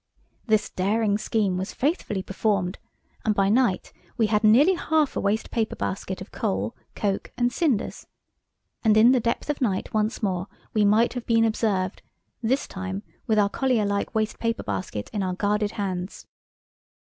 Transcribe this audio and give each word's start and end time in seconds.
This 0.47 0.71
daring 0.71 1.19
scheme 1.19 1.57
was 1.59 1.75
faithfully 1.75 2.23
performed, 2.23 2.79
and 3.23 3.35
by 3.35 3.49
night 3.49 3.93
we 4.17 4.25
had 4.25 4.43
nearly 4.43 4.73
half 4.73 5.15
a 5.15 5.19
waste 5.19 5.51
paper 5.51 5.75
basket 5.75 6.21
of 6.21 6.31
coal, 6.31 6.75
coke, 6.95 7.31
and 7.37 7.53
cinders. 7.53 8.07
And 8.83 8.97
in 8.97 9.11
the 9.11 9.19
depth 9.19 9.47
of 9.47 9.61
night 9.61 9.93
once 9.93 10.23
more 10.23 10.47
we 10.73 10.85
might 10.85 11.13
have 11.13 11.27
been 11.27 11.45
observed, 11.45 12.01
this 12.41 12.67
time 12.67 13.03
with 13.27 13.37
our 13.37 13.47
collier 13.49 13.85
like 13.85 14.15
waste 14.15 14.39
paper 14.39 14.63
basket 14.63 15.07
in 15.13 15.21
our 15.21 15.33
guarded 15.35 15.73
hands. 15.73 16.25